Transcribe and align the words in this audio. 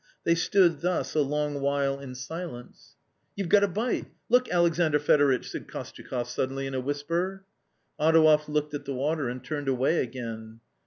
They 0.23 0.33
stood 0.33 0.81
thus 0.81 1.13
a 1.13 1.21
long 1.21 1.61
while 1.61 1.99
in 1.99 2.15
silence. 2.15 2.95
204 2.95 2.95
A 2.95 2.95
COMMON 2.95 3.13
STORY 3.13 3.33
"You've 3.35 3.49
got 3.49 3.63
a 3.63 3.67
bite! 3.67 4.13
look, 4.29 4.49
Alexandr 4.49 4.99
Fedoritch," 4.99 5.47
said 5.51 5.67
Kostyakoff 5.67 6.27
suddenly 6.27 6.65
in 6.65 6.73
a 6.73 6.81
whisper. 6.81 7.43
Adouev 7.99 8.47
looked 8.49 8.73
at 8.73 8.85
the 8.85 8.95
water, 8.95 9.29
and 9.29 9.43
turned 9.43 9.67
away 9.67 9.99
again. 9.99 10.61